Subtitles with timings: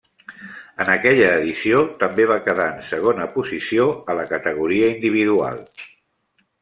[0.83, 5.63] En aquella edició també va quedar en segona posició a la categoria individual.